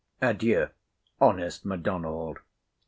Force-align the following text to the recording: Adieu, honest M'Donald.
Adieu, 0.19 0.71
honest 1.19 1.63
M'Donald. 1.63 2.39